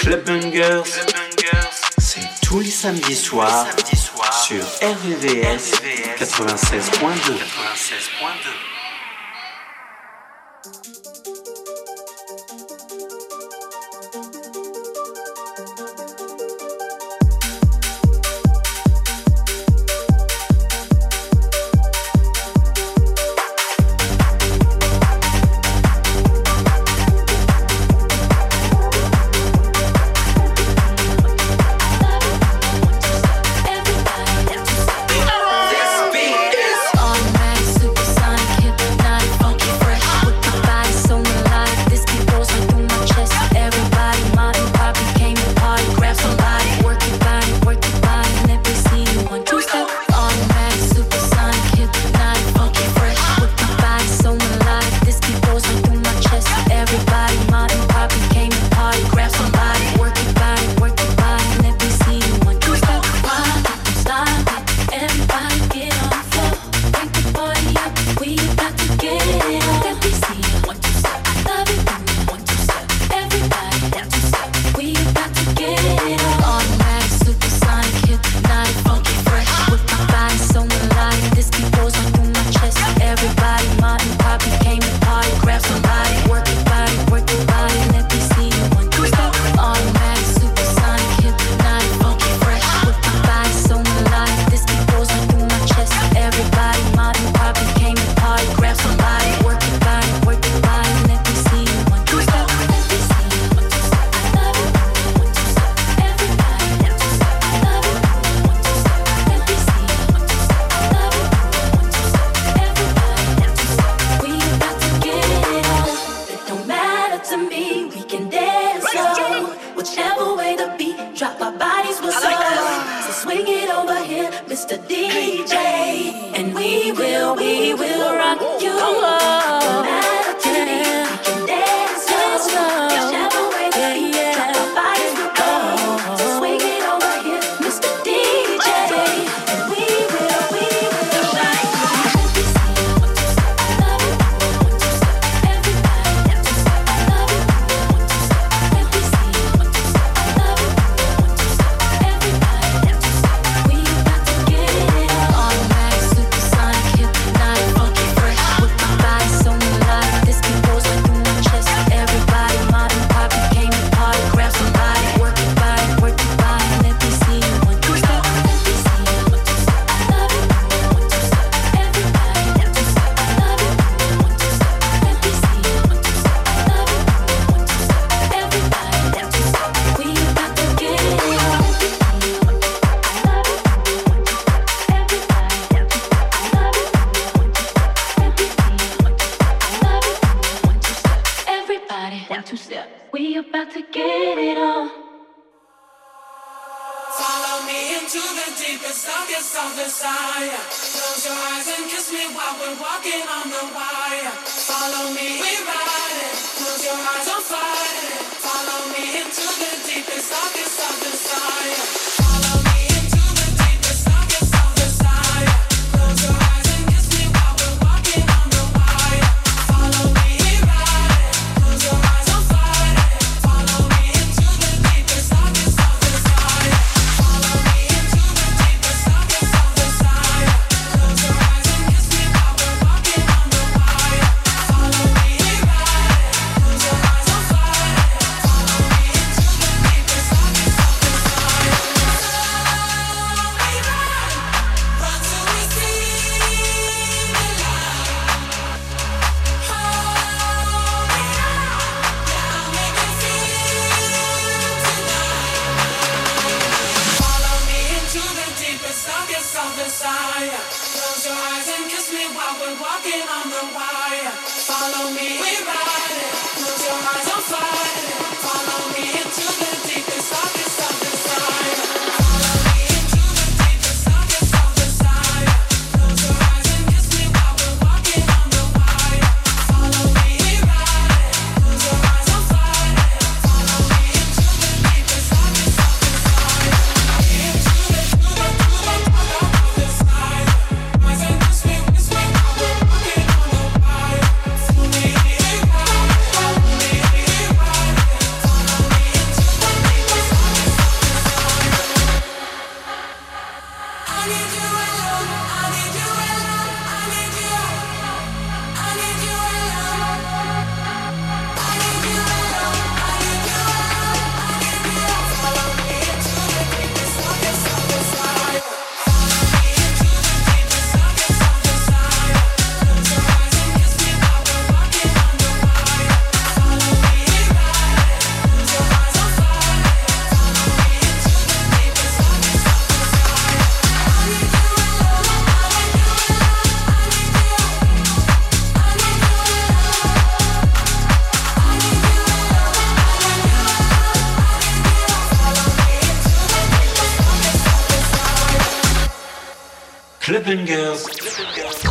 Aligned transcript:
Club 0.00 0.24
Bungers, 0.24 0.84
c'est 1.98 2.20
tous 2.42 2.60
les 2.60 2.70
samedis 2.70 3.16
soirs 3.16 3.66
sur 4.46 4.62
RVVS 4.80 5.72
96.2. 6.18 7.34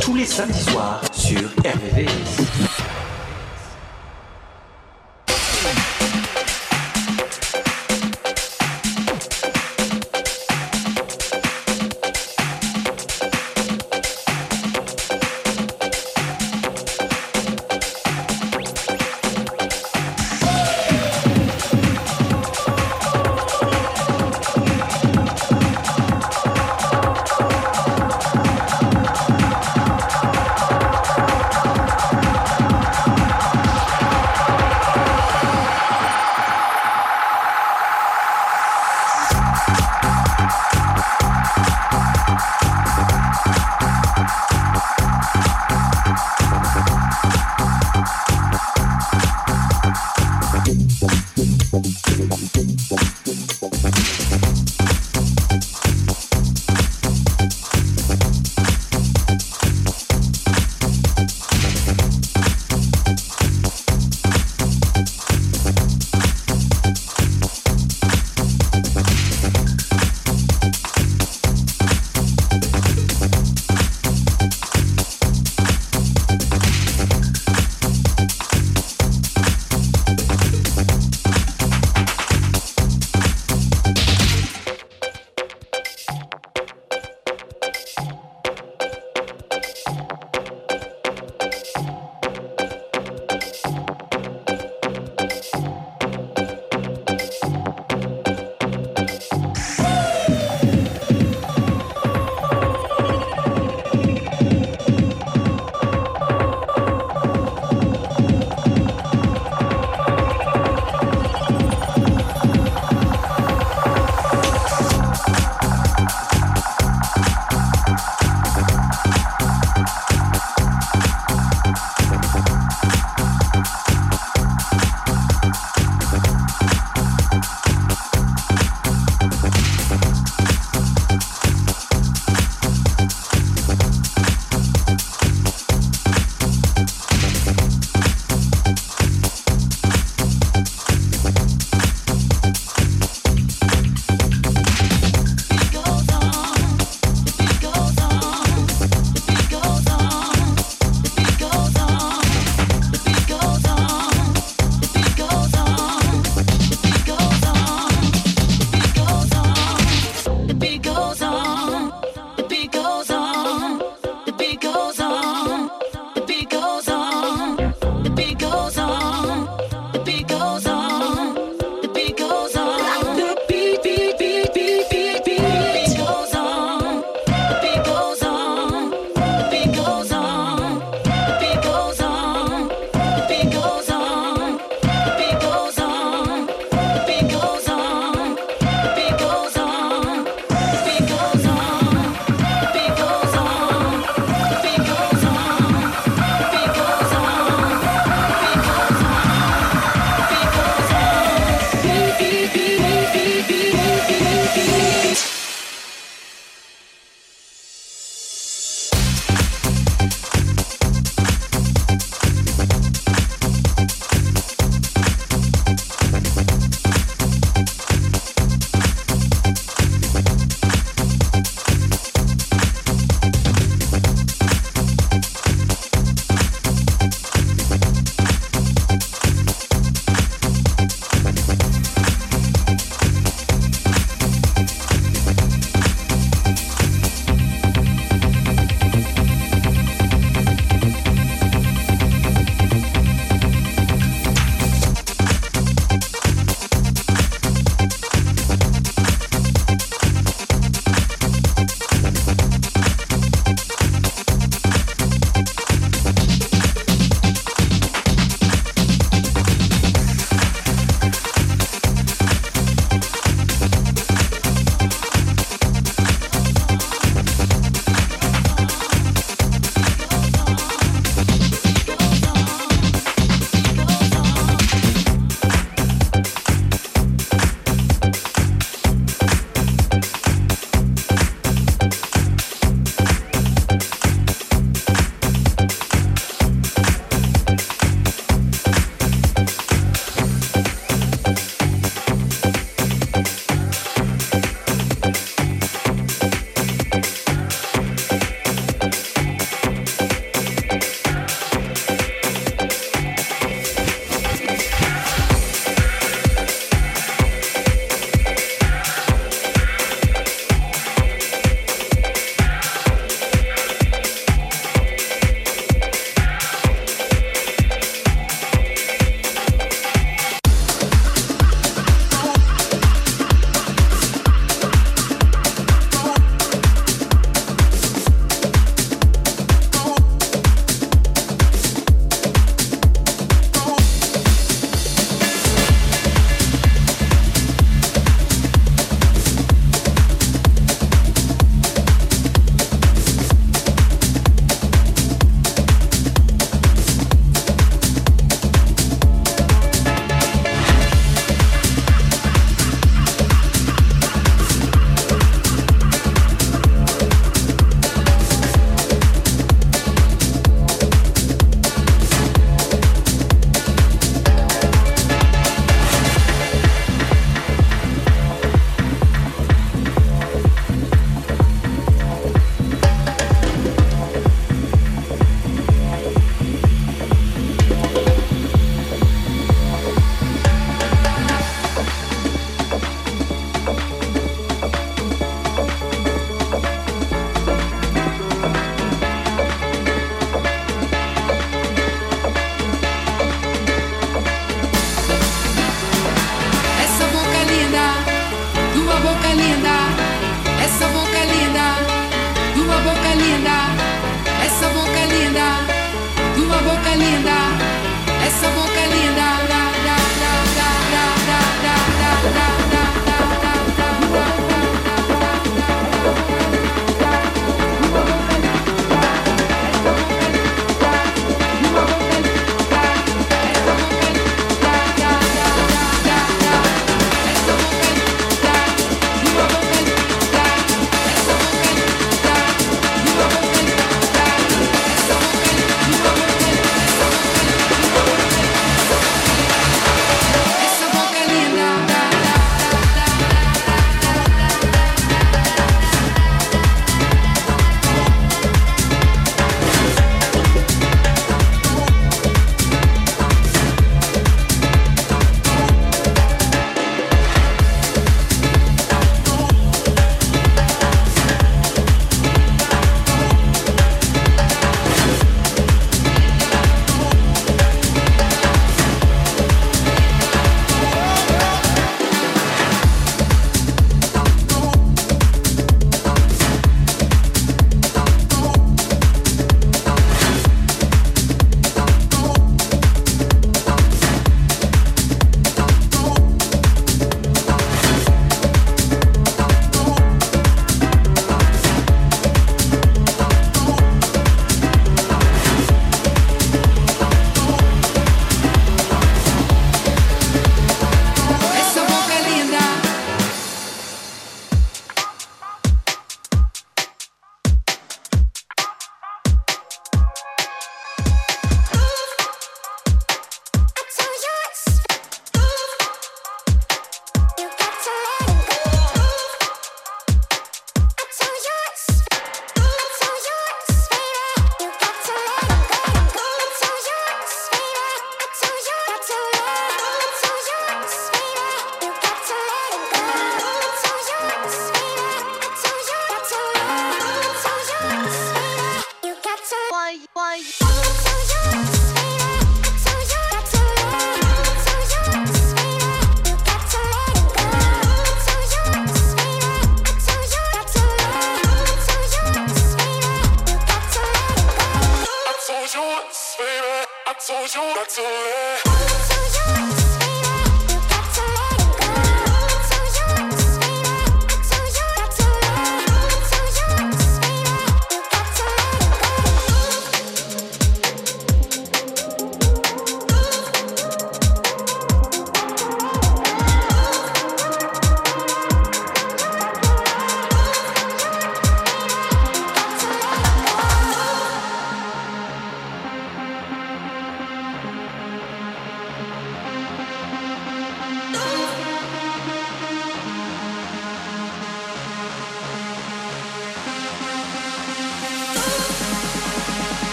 Tous 0.00 0.14
les 0.14 0.26
samedis 0.26 0.60
soirs 0.60 1.00
sur 1.12 1.40
RVV. 1.64 2.06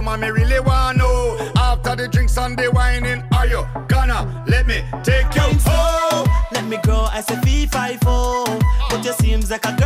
so 0.00 0.04
man, 0.04 0.24
me 0.24 0.28
really 0.28 0.60
wanna 0.60 0.98
know. 0.98 1.52
After 1.56 1.94
the 1.96 2.08
drinks 2.08 2.36
and 2.38 2.56
the 2.56 2.70
whining, 2.70 3.22
are 3.32 3.46
you 3.46 3.66
gonna 3.88 4.44
let 4.46 4.66
me 4.66 4.82
take 5.02 5.34
you 5.34 5.42
home? 5.64 6.26
Let 6.52 6.64
me 6.64 6.78
grow 6.82 7.08
as 7.12 7.28
a 7.30 7.34
V5O. 7.34 8.46
But 8.90 9.04
you 9.04 9.12
seems 9.12 9.50
like 9.50 9.66
a 9.66 9.79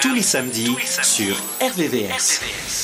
Tous 0.00 0.14
les 0.14 0.22
samedis, 0.22 0.76
sur 1.02 1.34
RVVS. 1.60 2.12
RVVS. 2.12 2.83